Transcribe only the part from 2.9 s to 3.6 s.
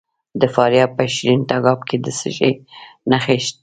نښې دي؟